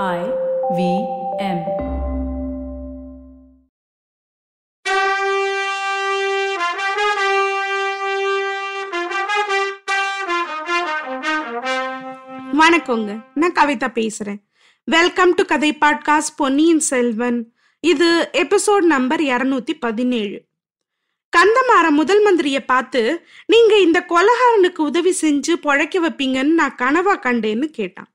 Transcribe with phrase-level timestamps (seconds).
[0.00, 0.20] I
[0.76, 0.82] V
[1.38, 1.58] M.
[12.58, 13.24] வணக்கங்க.
[13.34, 14.40] நான் கவிதா பேசுறேன்.
[14.84, 17.52] வெல்கம் டு கதை பாட்காஸ்ட் பொன்னியின் செல்வன்.
[17.80, 20.44] இது எபிசோட் நம்பர் இருநூத்தி பதினேழு.
[21.36, 28.10] கந்தமார முதல் மந்திரியை பார்த்து நீங்க இந்த கொலகாரனுக்கு உதவி செஞ்சு பொழைக்க வைப்பீங்கன்னு நான் கனவா கண்டேன்னு கேட்டான்.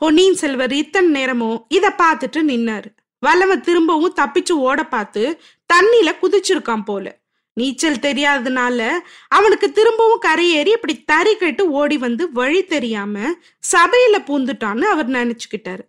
[0.00, 2.84] பொன்னியின் செல்வர் இத்தனை நேரமும் இத பார்த்துட்டு நின்னாரு.
[3.18, 5.40] வல்லவன் திரும்பவும் தப்பிச்சு ஓட பார்த்து
[5.72, 7.18] தண்ணியில குதிச்சிருக்கான் போல.
[7.52, 8.88] நீச்சல் தெரியாததுனால
[9.28, 13.18] அவனுக்கு திரும்பவும் கரையேறி இப்படி தறி கட்டு ஓடி வந்து வழி தெரியாம
[13.72, 15.84] சபையில பூந்துட்டான்னு அவர் நினைச்சுக்கிட்டாரு.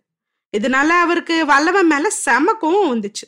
[0.56, 3.26] இதனால அவருக்கு வல்லவன் மேல செம கோவம் வந்துச்சு.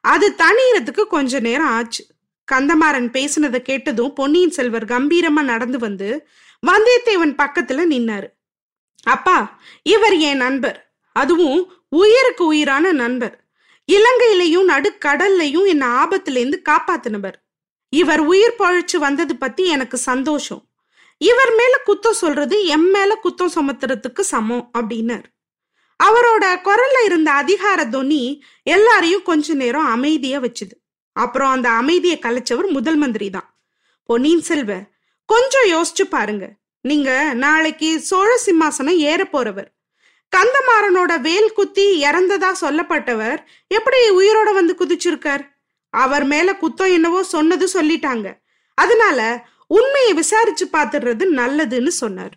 [0.00, 2.04] அது தணியறதுக்கு கொஞ்ச நேரம் ஆச்சு.
[2.52, 6.28] கந்தமாறன் பேசினதை கேட்டதும் பொன்னியின் செல்வர் கம்பீரமா நடந்து வந்து
[6.66, 8.28] வந்தியத்தேவன் பக்கத்துல நின்னாரு.
[9.02, 10.94] அப்பா இவர் என் நண்பர்.
[11.12, 13.44] அதுவும் உயிருக்கு உயிரான நண்பர்.
[13.92, 17.34] இலங்கையிலையும் நடுக்கடல்லையும் என்ன ஆபத்திலேருந்து காப்பாத்தினவர்.
[17.88, 20.64] இவர் உயிர் பழிச்சு வந்தது பத்தி எனக்கு சந்தோஷம்.
[21.18, 25.24] இவர் மேல குத்தம் சொல்றது எம் மேல குத்தம் சுமத்துறதுக்கு சமம் அப்படின்னார்.
[26.04, 30.72] அவரோட குரல்ல இருந்த அதிகார தொனி எல்லாரையும் கொஞ்ச நேரம் அமைதிய வச்சுது.
[31.12, 33.58] அப்புறம் அந்த அமைதியை கலைச்சவர் முதல் மந்திரி தான்
[34.04, 34.80] பொன்னியின் செல்வ
[35.24, 36.56] கொஞ்சம் யோசிச்சு பாருங்க.
[36.80, 39.66] நீங்க நாளைக்கு சோழ சிம்மாசனம் ஏற போறவர்.
[40.36, 45.42] கந்தமாறனோட வேல் குத்தி இறந்ததா சொல்லப்பட்டவர் எப்படி உயிரோட வந்து குதிச்சிருக்கார்?
[45.88, 48.32] அவர் மேல குத்தம் என்னவோ சொன்னது சொல்லிட்டாங்க.
[48.74, 52.34] அதனால உண்மையை விசாரிச்சு பாத்துடுறது நல்லதுன்னு சொன்னார்.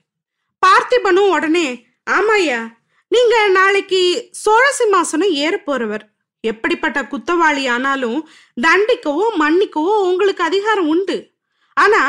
[0.66, 2.67] பார்த்திபனும் உடனே ஆமாயா
[3.07, 6.03] நீங்க நாளைக்கு சோழ சிம்மாசனம் ஏற போறவர்.
[6.39, 8.30] எப்படிப்பட்ட குத்தவாளி ஆனாலும்
[8.61, 11.33] தண்டிக்கவோ மன்னிக்கவோ உங்களுக்கு அதிகாரம் உண்டு.
[11.77, 12.02] ஆனா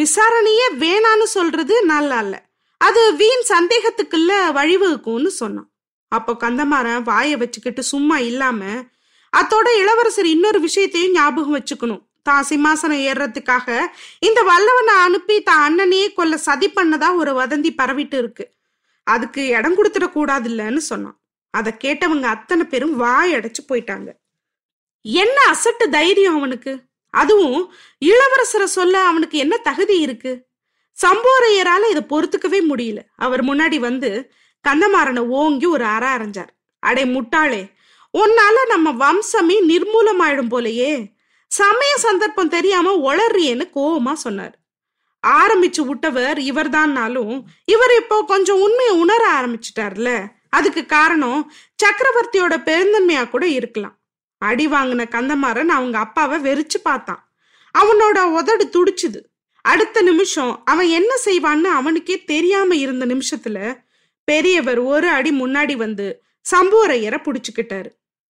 [0.00, 2.36] விசாரணையே வேணான்னு சொல்றது நல்லா இல்ல
[2.80, 5.68] அது வீண் சந்தேகத்துக்குள்ள வழிவகுக்கும்னு சொன்னான்.
[6.12, 8.62] அப்போ கந்தமாறன் வாயை வச்சுக்கிட்டு சும்மா இல்லாம
[9.32, 12.02] அத்தோட இளவரசர் இன்னொரு விஷயத்தையும் ஞாபகம் வச்சுக்கணும்.
[12.28, 13.68] தான் சிம்மாசனம் ஏறுறதுக்காக
[14.28, 18.44] இந்த வல்லவனை அனுப்பி தான் அண்ணனையே கொல்ல சதி பண்ணதா ஒரு வதந்தி பரவிட்டு இருக்கு.
[19.06, 21.16] அதுக்கு இடம் கொடுத்துட கூடாது இல்லைன்னு சொன்னான்.
[21.54, 24.10] அதை கேட்டவங்க அத்தனை பேரும் வாய் அடைச்சு போயிட்டாங்க.
[25.04, 26.72] என்ன அசட்டு தைரியம் அவனுக்கு?
[27.12, 27.74] அதுவும்
[28.04, 30.46] இளவரசரை சொல்ல அவனுக்கு என்ன தகுதி இருக்கு?
[30.98, 32.98] சம்போரையரால இதை பொறுத்துக்கவே முடியல.
[33.16, 34.30] அவர் முன்னாடி வந்து
[34.68, 36.52] கந்தமாறனை ஓங்கி ஒரு அற அரைஞ்சார்.
[36.78, 37.62] அடே முட்டாளே
[38.18, 40.92] உன்னால நம்ம வம்சமே நிர்மூலமாயிடும் போலயே.
[41.46, 44.56] சமய சந்தர்ப்பம் தெரியாம ஒளறியேன்னு கோவமா சொன்னார்.
[45.26, 50.26] ஆரம்பிச்சு விட்டவர் இவர்தான்னாலும் இவர் இப்போ கொஞ்சம் உண்மையை உணர ஆரம்பிச்சிட்டார்ல.
[50.50, 51.52] அதுக்கு காரணம்
[51.82, 54.01] சக்கரவர்த்தியோட பெருந்தன்மையா கூட இருக்கலாம்.
[54.42, 57.22] அடி வாங்கின கந்தமாறன் அவங்க அப்பாவை வெறிச்சு பார்த்தான்.
[57.78, 59.20] அவனோட உதடு துடிச்சுது.
[59.60, 63.58] அடுத்த நிமிஷம் அவன் என்ன செய்வான்னு அவனுக்கே தெரியாம இருந்த நிமிஷத்துல
[64.24, 66.06] பெரியவர் ஒரு அடி முன்னாடி வந்து
[66.46, 67.90] சம்போரையரை புடிச்சுக்கிட்டாரு.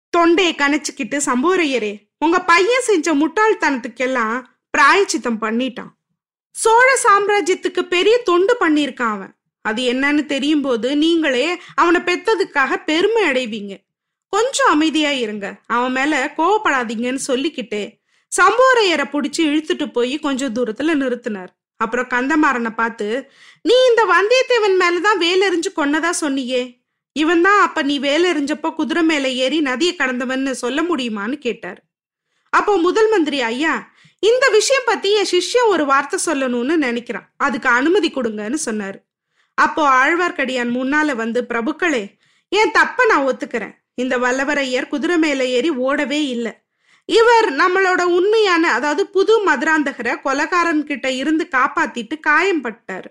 [0.10, 4.36] தொண்டையை கணைச்சுக்கிட்டு சம்போரையரே உங்க பையன் செஞ்ச முட்டாள்தனத்துக்கெல்லாம்
[4.78, 5.94] பிராயச்சித்தம் பண்ணிட்டான்.
[6.56, 9.34] சோழ சாம்ராஜ்யத்துக்கு பெரிய தொண்டு பண்ணியிருக்கான் அவன்.
[9.62, 13.74] அது என்னன்னு தெரியும் போது நீங்களே அவனை பெத்ததுக்காக பெருமை அடைவீங்க.
[14.34, 15.48] கொஞ்சம் அமைதியா இருங்க.
[15.76, 17.84] அவன் மேல கோவப்படாதீங்கன்னு சொல்லிக்கிட்டே
[18.32, 21.52] சம்போரையரை புடிச்சு இழுத்துட்டு போய் கொஞ்சம் தூரத்துல நிறுத்தினார்.
[21.80, 23.08] அப்புறம் கந்தமாறனை பார்த்து
[23.62, 26.62] நீ இந்த வந்தியத்தேவன் மேலதான் வேலெறிஞ்சு கொன்னதா சொன்னியே?
[27.16, 31.80] இவன் தான் அப்ப நீ வேலெறிஞ்சப்போ குதிரை மேல ஏறி நதியை கடந்தவன்னு சொல்ல முடியுமான்னு கேட்டார்.
[32.54, 33.76] அப்போ முதல் மந்திரி ஐயா
[34.20, 37.28] இந்த விஷயம் பத்தி என் சிஷ்யம் ஒரு வார்த்தை சொல்லணும்னு நினைக்கிறான்.
[37.38, 39.00] அதுக்கு அனுமதி கொடுங்கன்னு சொன்னாரு.
[39.58, 42.04] அப்போ ஆழ்வார்க்கடியான் முன்னால வந்து பிரபுக்களே
[42.50, 43.74] என் தப்ப நான் ஒத்துக்கிறேன்.
[43.96, 46.52] இந்த வல்லவரையர் குதிரை மேல ஏறி ஓடவே இல்லை.
[47.06, 53.10] இவர் நம்மளோட உண்மையான அதாவது புது மதுராந்தகரை கொலகாரன் கிட்ட இருந்து காப்பாத்திட்டு காயம் பட்டாரு.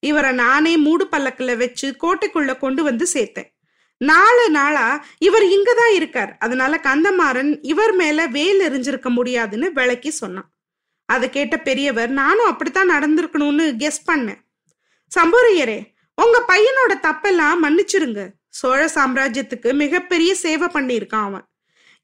[0.00, 3.50] இவரை நானே மூடு பல்லக்கில் வச்சு கோட்டைக்குள்ள கொண்டு வந்து சேர்த்தேன்.
[3.96, 6.36] நாலு நாளா இவர் இங்கதான் இருக்கார்.
[6.40, 10.50] அதனால கந்தமாறன் இவர் மேல வேல் எரிஞ்சிருக்க முடியாதுன்னு விளக்கி சொன்னான்.
[11.06, 14.40] அதை கேட்ட பெரியவர் நானும் அப்படித்தான் நடந்திருக்கணும்னு கெஸ் பண்ணேன்.
[15.14, 18.28] சம்பூரையரே உங்க பையனோட தப்பெல்லாம் மன்னிச்சிருங்க.
[18.60, 21.46] சோழ சாம்ராஜ்யத்துக்கு மிகப்பெரிய சேவை பண்ணியிருக்கான் அவன்.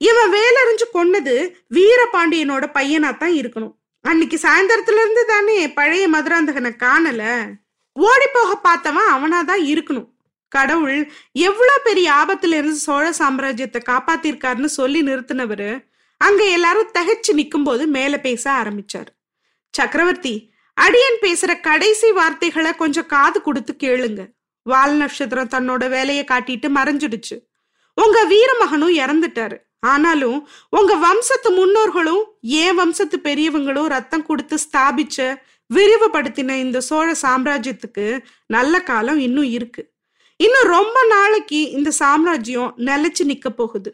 [0.01, 1.35] இவன் வேலறிஞ்சு கொன்னது
[1.75, 3.75] வீரபாண்டியனோட பையனா தான் இருக்கணும்.
[4.05, 7.23] அன்னைக்கு சாயந்தரத்துல இருந்து தானே பழைய மதுராந்தகனை காணல.
[7.97, 10.09] ஓடி போக பார்த்தவன் அவனாதான் இருக்கணும்.
[10.53, 11.01] கடவுள்
[11.33, 15.71] எவ்வளோ பெரிய ஆபத்துல இருந்து சோழ சாம்ராஜ்யத்தை காப்பாத்திருக்காருன்னு சொல்லி நிறுத்தினவரு
[16.21, 19.11] அங்க எல்லாரும் தகைச்சு நிற்கும் போது மேல பேச ஆரம்பிச்சார்.
[19.75, 20.35] சக்கரவர்த்தி
[20.77, 24.23] அடியன் பேசுற கடைசி வார்த்தைகளை கொஞ்சம் காது கொடுத்து கேளுங்க.
[24.71, 27.37] வால் நட்சத்திரம் தன்னோட வேலையை காட்டிட்டு மறைஞ்சிடுச்சு.
[27.95, 29.57] உங்க வீரமகனும் இறந்துட்டாரு.
[29.81, 30.39] ஆனாலும்
[30.77, 35.27] உங்க வம்சத்து முன்னோர்களும் ஏன் வம்சத்து பெரியவங்களும் ரத்தம் கொடுத்து ஸ்தாபிச்ச
[35.75, 38.07] விரிவுபடுத்தின இந்த சோழ சாம்ராஜ்யத்துக்கு
[38.47, 39.83] நல்ல காலம் இன்னும் இருக்கு.
[40.37, 43.91] இன்னும் ரொம்ப நாளைக்கு இந்த சாம்ராஜ்யம் நிலைச்சு நிக்க போகுது.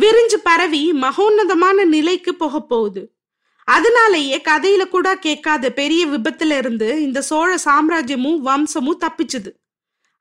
[0.00, 3.02] விரிஞ்சு பரவி மகோன்னதமான நிலைக்கு போக போகுது.
[3.68, 9.50] அதனாலேயே கதையில கூட கேட்காத பெரிய விபத்துல இருந்து இந்த சோழ சாம்ராஜ்யமும் வம்சமும் தப்பிச்சுது.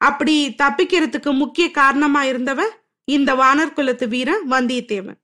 [0.03, 2.61] அப்படி தப்பிக்கிறதுக்கு முக்கிய காரணமா இருந்தவ
[3.05, 5.19] இந்த வானர் குலத்து வீரன் வந்தியத்தேவன்.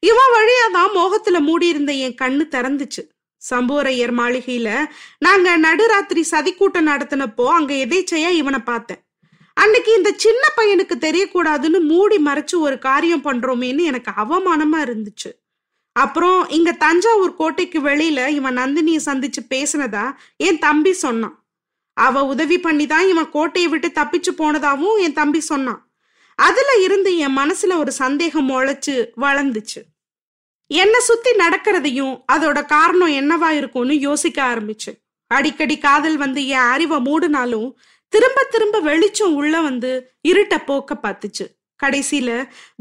[0.00, 3.02] இவன் வழியாதான் மோகத்துல மூடியிருந்த என் கண்ணு திறந்துச்சு.
[3.50, 4.86] சம்புவரையர் மாளிகையில
[5.18, 9.02] நாங்க நடுராத்திரி சதிக்கூட்டம் நடத்தினப்போ அங்க எதேச்சையா இவனை பார்த்தேன்.
[9.54, 15.30] அன்னைக்கு இந்த சின்ன பையனுக்கு தெரியக்கூடாதுன்னு மூடி மறைச்சு ஒரு காரியம் பண்றோமேன்னு எனக்கு அவமானமா இருந்துச்சு.
[15.92, 21.39] அப்புறம் இங்க தஞ்சாவூர் கோட்டைக்கு வெளியில இவன் நந்தினியை சந்திச்சு பேசினதா என் தம்பி சொன்னான்.
[21.92, 25.90] அவ உதவி பண்ணி தான் இவன் கோட்டையை விட்டு தப்பிச்சு போனதாவும் என் தம்பி சொன்னான்.
[26.34, 29.80] அதுல இருந்து என் மனசுல ஒரு சந்தேகம் முளைச்சு வளர்ந்துச்சு.
[30.66, 34.92] என்னை சுத்தி நடக்கிறதையும் அதோட காரணம் என்னவா இருக்கும்னு யோசிக்க ஆரம்பிச்சு.
[35.26, 37.70] அடிக்கடி காதல் வந்து என் அறிவை மூடினாலும்
[38.08, 41.46] திரும்ப திரும்ப வெளிச்சம் உள்ள வந்து இருட்ட போக்க பார்த்துச்சு.
[41.82, 42.30] கடைசியில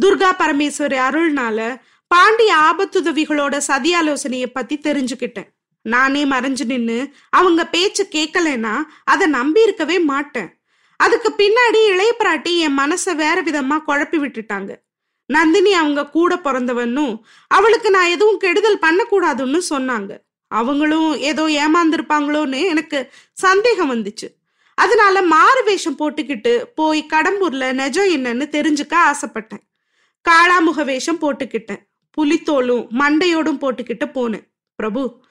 [0.06, 5.50] துர்கா பரமேஸ்வரி அருள்னால பாண்டிய ஆபத்துதவிகளோட சதி பத்தி தெரிஞ்சுக்கிட்டேன்.
[5.82, 10.62] நானே மறைஞ்சு நின்னு அவங்க பேச்சு கேட்கலன்னா அதை நம்பி இருக்கவே மாட்டேன்.
[10.96, 14.76] அதுக்கு பின்னாடி இளைய பிராட்டி என் மனசை வேற விதமா குழப்பி விட்டுட்டாங்க.
[15.26, 20.18] நந்தினி அவங்க கூட பிறந்தவன்னும் அவளுக்கு நான் எதுவும் கெடுதல் பண்ணக்கூடாதுன்னு சொன்னாங்க.
[20.48, 24.38] அவங்களும் ஏதோ ஏமாந்துருப்பாங்களோன்னு எனக்கு சந்தேகம் வந்துச்சு.
[24.76, 29.64] அதனால மாறு வேஷம் போட்டுக்கிட்டு போய் கடம்பூர்ல நெஜம் என்னன்னு தெரிஞ்சுக்க ஆசைப்பட்டேன்.
[30.30, 31.88] காளாமுக வேஷம் போட்டுக்கிட்டேன்.
[32.12, 34.48] புலித்தோலும் மண்டையோடும் போட்டுக்கிட்டு போனேன்.
[34.76, 35.22] பிரபு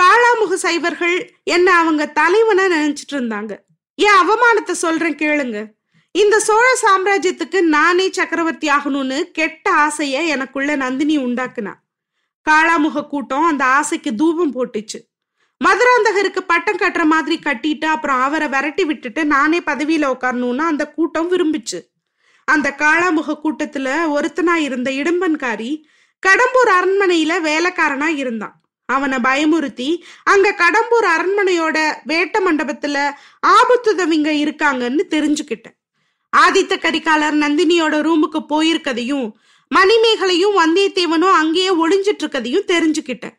[0.00, 3.58] காளாமுக சைவர்கள் என்ன அவங்க தலைவனா நினைச்சிட்டு இருந்தாங்க
[3.94, 5.72] ஏன் அவமானத்தை சொல்றேன் கேளுங்க.
[6.10, 11.72] இந்த சோழ சாம்ராஜ்யத்துக்கு நானே சக்கரவர்த்தி ஆகணும்னு கெட்ட ஆசைய எனக்குள்ள நந்தினி உண்டாக்குனா.
[12.50, 14.98] காளாமுக கூட்டம் அந்த ஆசைக்கு தூபம் போட்டுச்சு.
[15.64, 21.80] மதுராந்தகருக்கு பட்டம் கட்டுற மாதிரி கட்டிட்டு அப்புறம் அவரை விரட்டி விட்டுட்டு நானே பதவியில உட்காரணும்னு அந்த கூட்டம் விரும்பிச்சு.
[22.44, 25.82] அந்த காளாமுக கூட்டத்துல ஒருத்தனா இருந்த இடும்பன்காரி
[26.26, 28.63] கடம்பூர் அரண்மனையில வேலைக்காரனா இருந்தான்.
[28.86, 32.96] அவனை பயமுறுத்தி அங்க கடம்பூர் அரண்மனையோட வேட்ட மண்டபத்துல
[33.46, 35.76] ஆபத்துதவிங்க இருக்காங்கன்னு தெரிஞ்சுக்கிட்டேன்.
[36.36, 39.32] ஆதித்த கரிகாலர் நந்தினியோட ரூமுக்கு போயிருக்கதையும்
[39.70, 43.36] மணிமேகலையும் வந்தியத்தேவனும் அங்கேயே ஒளிஞ்சிட்டு இருக்கதையும் தெரிஞ்சுக்கிட்டேன்.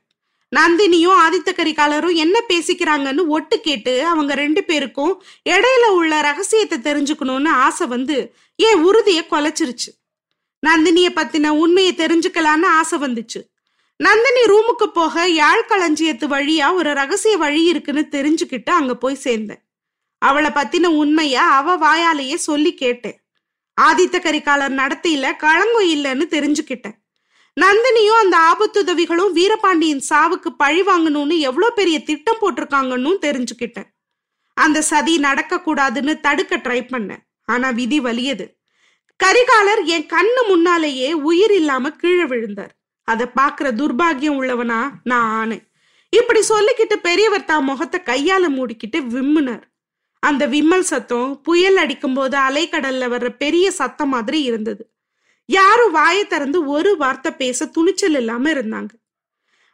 [0.56, 7.88] நந்தினியும் ஆதித்த கரிகாலரும் என்ன பேசிக்கிறாங்கன்னு ஒட்டு கேட்டு அவங்க ரெண்டு பேருக்கும் இடையில உள்ள ரகசியத்தை தெரிஞ்சுக்கணும்னு ஆசை
[7.88, 9.92] வந்து என் உறுதியை கொலைச்சிருச்சு.
[10.68, 13.42] நந்தினிய பத்தின உண்மையை தெரிஞ்சுக்கலான்னு ஆசை வந்துச்சு.
[13.98, 19.62] நந்தினி ரூமுக்கு போக யாழ் களஞ்சியத்து வழியா ஒரு ரகசிய வழி இருக்குன்னு தெரிஞ்சுக்கிட்டு அங்க போய் சேர்ந்தேன்.
[20.18, 23.22] அவளை பத்தின உண்மைய அவ வாயாலேயே சொல்லி கேட்டேன்.
[23.82, 26.98] ஆதித்த கரிகாலர் நடத்தியில களங்கு இல்லைன்னு தெரிஞ்சுக்கிட்டேன்.
[27.62, 33.90] நந்தினியும் அந்த ஆபத்துதவிகளும் வீரபாண்டியன் சாவுக்கு பழி வாங்கணும்னு எவ்வளோ பெரிய திட்டம் போட்டிருக்காங்கன்னு தெரிஞ்சுக்கிட்டேன்.
[34.54, 37.24] அந்த சதி நடக்க கூடாதுன்னு தடுக்க ட்ரை பண்ணேன்.
[37.46, 38.46] ஆனா விதி வலியது.
[39.24, 42.76] கரிகாலர் என் கண்ணு முன்னாலேயே உயிர் இல்லாம கீழே விழுந்தார்.
[43.08, 45.30] அதை பாக்குற துர்பாகியம் உள்ளவனா நான்.
[45.42, 45.64] ஆனேன்
[46.10, 49.66] இப்படி சொல்லிக்கிட்டு பெரியவர் தான் முகத்தை கையால மூடிக்கிட்டு விம்முனார்.
[50.20, 54.84] அந்த விம்மல் சத்தம் புயல் அடிக்கும் போது அலைக்கடல்ல வர்ற பெரிய சத்தம் மாதிரி இருந்தது.
[55.50, 58.92] யாரும் வாயை திறந்து ஒரு வார்த்தை பேச துணிச்சல் இல்லாம இருந்தாங்க.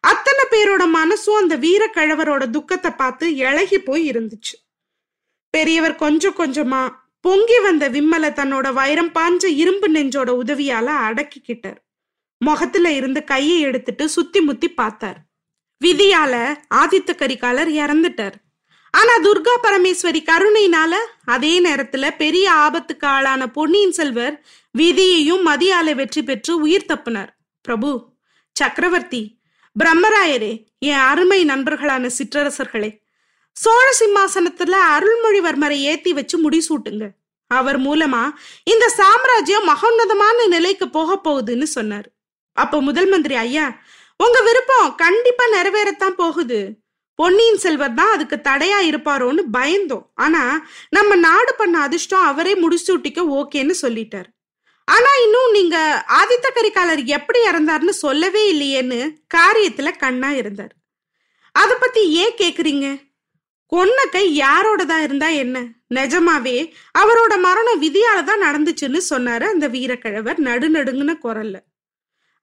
[0.03, 4.55] அத்தனை பேரோட மனசும் அந்த வீரக்கிழவரோட துக்கத்தை பார்த்து இழகி போய் இருந்துச்சு.
[5.53, 6.81] பெரியவர் கொஞ்சம் கொஞ்சமா
[7.25, 11.79] பொங்கி வந்த விம்மலை தன்னோட வைரம் பாஞ்ச இரும்பு நெஞ்சோட உதவியால அடக்கிக்கிட்டார்.
[12.45, 15.19] முகத்துல இருந்து கையை எடுத்துட்டு சுத்தி முத்தி பார்த்தார்.
[15.81, 16.35] விதியால
[16.75, 18.37] ஆதித்த கரிகாலர் இறந்துட்டார்.
[18.91, 20.93] ஆனா துர்கா பரமேஸ்வரி கருணையினால
[21.25, 24.45] அதே நேரத்துல பெரிய ஆபத்துக்கு ஆளான பொன்னியின் செல்வர்
[24.77, 27.31] விதியையும் மதியால வெற்றி பெற்று உயிர் தப்பினார்.
[27.61, 27.91] பிரபு
[28.53, 29.21] சக்கரவர்த்தி
[29.75, 32.89] பிரம்மராயரே என் அருமை நண்பர்களான சிற்றரசர்களே
[33.51, 37.09] சோழ சிம்மாசனத்துல அருள்மொழிவர்மரை ஏத்தி வச்சு முடிசூட்டுங்க.
[37.47, 38.23] அவர் மூலமா
[38.63, 42.09] இந்த சாம்ராஜ்யம் மகோன்னதமான நிலைக்கு போக போகுதுன்னு சொன்னார்.
[42.53, 43.65] அப்ப முதல் மந்திரி ஐயா
[44.19, 46.59] உங்க விருப்பம் கண்டிப்பா நிறைவேறத்தான் போகுது.
[47.15, 50.05] பொன்னியின் செல்வர் தான் அதுக்கு தடையா இருப்பாரோன்னு பயந்தோம்.
[50.15, 50.43] ஆனா
[50.89, 54.29] நம்ம நாடு பண்ண அதிர்ஷ்டம் அவரே முடிசூட்டிக்க ஓகேன்னு சொல்லிட்டார்.
[54.87, 58.99] ஆனா இன்னும் நீங்க ஆதித்த கரிகாலர் எப்படி இறந்தார்னு சொல்லவே இல்லையேன்னு
[59.35, 60.73] காரியத்துல கண்ணா இருந்தார்.
[61.51, 62.87] அத பத்தி ஏன் கேக்குறீங்க?
[63.71, 65.57] கொன்ன கை யாரோடதா இருந்தா என்ன?
[65.95, 66.57] நிஜமாவே
[67.01, 71.57] அவரோட மரணம் விதியால தான் நடந்துச்சுன்னு சொன்னாரு அந்த வீரக்கிழவர் நடுநடுங்குன குரல்ல.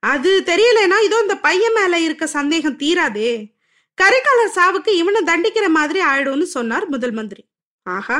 [0.03, 3.31] அது தெரியலனா இதோ இந்த பையன் மேல இருக்க சந்தேகம் தீராதே.
[3.97, 7.43] கரிகாலர் சாவுக்கு இவனை தண்டிக்கிற மாதிரி ஆயிடும்னு சொன்னார் முதல் மந்திரி.
[7.85, 8.19] ஆஹா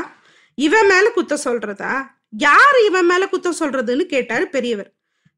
[0.58, 1.92] இவன் மேல குத்த சொல்றதா?
[2.28, 4.90] யார் இவன் மேல குத்த சொல்றதுன்னு கேட்டாரு பெரியவர்.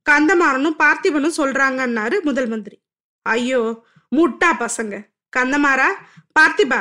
[0.06, 2.76] கந்தமாறனும் பார்த்திபனும் சொல்றாங்கன்னாரு முதல் மந்திரி.
[3.26, 3.60] ஐயோ
[4.12, 4.94] முட்டா பசங்க.
[5.36, 5.88] கந்தமாரா
[6.38, 6.80] பார்த்திபா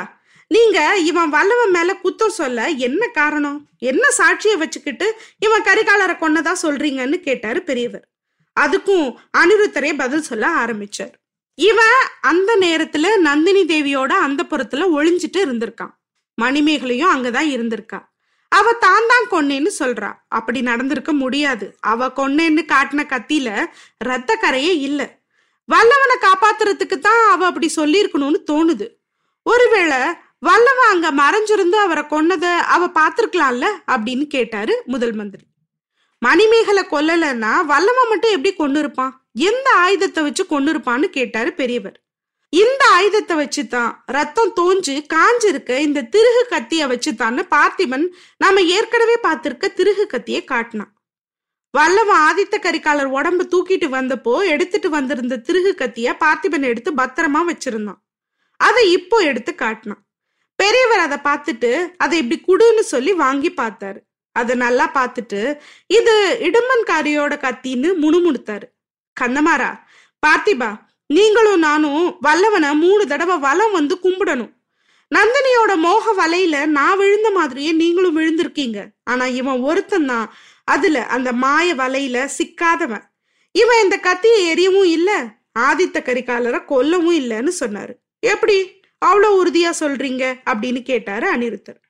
[0.50, 3.68] நீங்க இவன் வல்லவன் மேல குத்தம் சொல்ல என்ன காரணம்?
[3.78, 5.06] என்ன சாட்சியை வச்சுக்கிட்டு
[5.38, 8.04] இவன் கரிகாலரை கொன்னதா சொல்றீங்கன்னு கேட்டாரு பெரியவர்.
[8.60, 11.14] அதுக்கும் அனிருத்தரே பதில் சொல்ல ஆரம்பிச்சார்.
[11.54, 15.92] இவன் அந்த நேரத்துல நந்தினி தேவியோட அந்த புறத்துல ஒளிஞ்சிட்டு இருந்திருக்கான்
[16.42, 18.10] மணிமேகலையும் அங்கதான் இருந்திருக்கா.
[18.48, 20.12] அவ தான் தான் கொன்னேன்னு சொல்றா.
[20.28, 21.76] அப்படி நடந்திருக்க முடியாது.
[21.80, 23.66] அவ கொன்னேன்னு காட்டின கத்தியில
[23.98, 25.20] ரத்த கரையே இல்ல.
[25.64, 28.88] வல்லவனை காப்பாத்துறதுக்கு தான் அவ அப்படி சொல்லியிருக்கணும்னு தோணுது.
[29.42, 29.98] ஒருவேளை
[30.38, 35.44] வல்லவன் அங்க மறைஞ்சிருந்து அவரை கொன்னத அவ பாத்திருக்கலாம்ல அப்படின்னு கேட்டாரு முதல் மந்திரி.
[36.22, 39.12] மணிமேகலை கொல்லலைன்னா வல்லவன் மட்டும் எப்படி கொண்டு இருப்பான்
[39.48, 41.96] எந்த ஆயுதத்தை வச்சு கொண்டு இருப்பான்னு கேட்டாரு பெரியவர்.
[42.52, 48.04] இந்த ஆயுதத்தை வச்சுதான் ரத்தம் தோஞ்சு காஞ்சிருக்க இந்த திருகு கத்திய வச்சுதான்னு பார்த்திபன்
[48.36, 50.92] நாம ஏற்கனவே பார்த்திருக்க திருகு கத்திய காட்டினான்.
[51.74, 58.00] வல்லவன் ஆதித்த கரிகாலர் உடம்பு தூக்கிட்டு வந்தப்போ எடுத்துட்டு வந்திருந்த திருகு கத்திய பார்த்திபன் எடுத்து பத்திரமா வச்சிருந்தான்.
[58.60, 60.02] அதை இப்போ எடுத்து காட்டினான்.
[60.58, 64.00] பெரியவர் அதை பார்த்துட்டு அதை இப்படி குடுன்னு சொல்லி வாங்கி பார்த்தாரு.
[64.32, 68.66] அதை நல்லா பார்த்துட்டு இது இடுமன்காரியோட கத்தின்னு முணுமுணுத்தாரு.
[69.20, 69.70] கந்தமாரா
[70.26, 70.70] பார்த்திபா
[71.06, 74.52] நீங்களும் நானும் வல்லவனை மூணு தடவை வலம் வந்து கும்பிடணும்.
[75.14, 78.84] நந்தினியோட மோக வலையில நான் விழுந்த மாதிரியே நீங்களும் விழுந்திருக்கீங்க.
[79.04, 80.34] ஆனா இவன் ஒருத்தன் தான்.
[80.64, 83.04] அதுல அந்த மாய வலையில சிக்காதவன்.
[83.52, 85.24] இவன் இந்த கத்தியை எரியவும் இல்ல
[85.58, 87.94] ஆதித்த கரிகாலரை கொல்லவும் இல்லைன்னு சொன்னாரு.
[88.20, 88.80] எப்படி?
[89.06, 90.24] அவ்வளோ உறுதியா சொல்றீங்க?
[90.50, 91.80] அப்படின்னு கேட்டாரு அனிருத்தர்.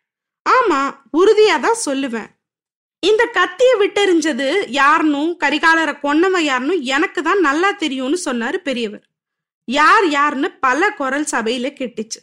[0.63, 0.81] ஆமா
[1.19, 2.31] உறுதியா தான் சொல்லுவேன்.
[3.03, 4.49] இந்த கத்தியை விட்டெறிஞ்சது
[4.81, 9.05] யாருனும் கரிகாலரை கொன்னவன் யாருனும் எனக்கு தான் நல்லா தெரியும்னு சொன்னாரு பெரியவர்.
[9.69, 12.21] யார் யாருன்னு பல குரல் சபையில கெட்டுச்சு.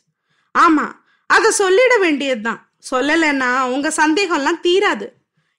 [0.55, 0.85] ஆமா
[1.29, 2.61] அத சொல்லிட வேண்டியதுதான்.
[2.91, 5.07] சொல்லலைன்னா உங்க சந்தேகம்லாம் தீராது.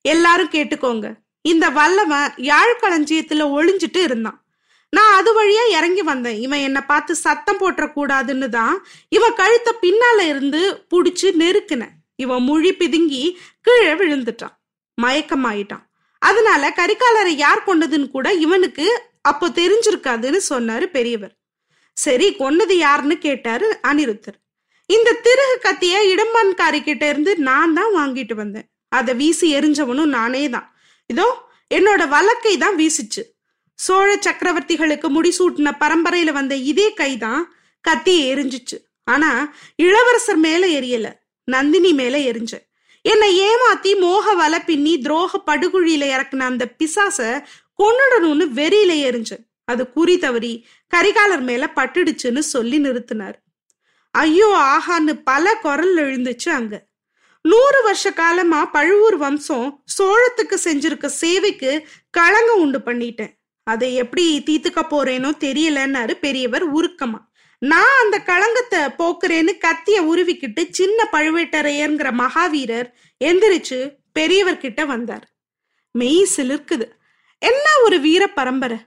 [0.05, 1.07] எல்லாரும் கேட்டுக்கோங்க.
[1.45, 4.39] இந்த வல்லவன் யாழ்களஞ்சியத்துல ஒளிஞ்சிட்டு இருந்தான்.
[4.93, 6.39] நான் அது வழியா இறங்கி வந்தேன்.
[6.47, 8.75] இவன் என்னை பார்த்து சத்தம் போட்டுற கூடாதுன்னு தான்
[9.17, 11.95] இவன் கழுத்த பின்னால இருந்து புடிச்சு நெருக்கினேன்.
[12.25, 13.23] இவன் முழி பிதுங்கி
[13.67, 14.55] கீழே விழுந்துட்டான்.
[14.99, 15.85] மயக்கமாயிட்டான்.
[16.23, 18.87] அதனால கரிகாலரை யார் கொண்டதுன்னு கூட இவனுக்கு
[19.31, 21.35] அப்போ தெரிஞ்சிருக்காதுன்னு சொன்னாரு பெரியவர்.
[21.97, 24.39] சரி கொன்னது யாருன்னு கேட்டாரு அனிருத்தர்.
[24.89, 28.67] இந்த திருகு கத்திய இடம்பான்காரி கிட்ட இருந்து நான் தான் வாங்கிட்டு வந்தேன்.
[28.99, 30.69] அதை வீசி எரிஞ்சவனும் நானே தான்.
[31.11, 31.27] இதோ
[31.77, 33.23] என்னோட வழக்கை தான் வீசிச்சு.
[33.79, 37.43] சோழ சக்கரவர்த்திகளுக்கு முடிசூட்டின பரம்பரையில வந்த இதே கைதான்
[37.85, 38.79] கத்தியை எரிஞ்சிச்சு.
[39.13, 39.31] ஆனா
[39.85, 41.09] இளவரசர் மேல எரியல.
[41.55, 42.55] நந்தினி மேல எரிஞ்ச.
[43.05, 47.19] என்னை ஏமாத்தி மோக வலை பின்னி துரோக படுகுழியில இறக்குன அந்த பிசாச
[47.79, 49.33] கொன்னுடணும்னு வெறியில எரிஞ்ச.
[49.65, 50.53] அது குறி தவறி
[50.93, 53.37] கரிகாலர் மேல பட்டுடுச்சுன்னு சொல்லி நிறுத்தினார்.
[54.15, 56.75] ஐயோ ஆஹான்னு பல குரல் எழுந்துச்சு அங்க.
[57.45, 61.73] நூறு வருஷ காலமா பழுவூர் வம்சம் சோழத்துக்கு செஞ்சிருக்க சேவைக்கு
[62.11, 63.33] களங்க உண்டு பண்ணிட்டேன்.
[63.67, 67.21] அதை எப்படி தீத்துக்க போறேனோ தெரியலன்னாரு பெரியவர் உருக்கமா.
[67.61, 72.89] நான் அந்த களங்கத்தை போக்குறேன்னு கத்திய உருவிக்கிட்டு சின்ன பழுவேட்டரையர்ங்கிற மகாவீரர்
[73.25, 73.79] எந்திரிச்சு
[74.19, 75.27] பெரியவர்கிட்ட வந்தார்.
[75.91, 76.87] மெய் சிலிர்க்குது.
[77.39, 78.79] என்ன ஒரு வீர பரம்பரை?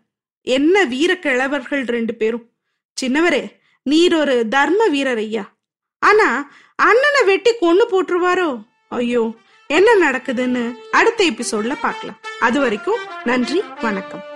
[0.42, 2.50] என்ன வீர கிழவர்கள் ரெண்டு பேரும்?
[3.02, 3.44] சின்னவரே
[3.84, 5.46] நீர் ஒரு தர்ம வீரர் ஐயா.
[6.00, 8.64] ஆனா அண்ணனை வெட்டி கொன்னு போட்டுருவாரோ?
[8.90, 9.34] ஐயோ
[9.68, 12.22] என்ன நடக்குதுன்னு அடுத்த எபிசோட்ல பார்க்கலாம்.
[12.40, 14.33] அது வரைக்கும் நன்றி வணக்கம்.